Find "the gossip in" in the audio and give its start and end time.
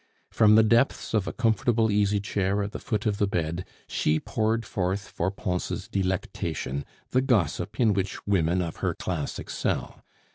7.11-7.93